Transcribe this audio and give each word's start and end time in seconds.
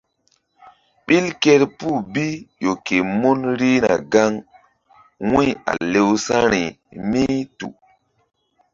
Ɓil 1.05 1.25
kerpuh 1.41 1.97
bi 2.13 2.25
ƴo 2.61 2.71
ke 2.85 2.95
mun 3.19 3.39
rihna 3.59 3.91
gaŋ 4.11 4.33
wu̧y 5.29 5.49
a 5.71 5.73
lewsa̧ri 5.91 6.63
mí 7.09 7.23
tu. 7.57 7.67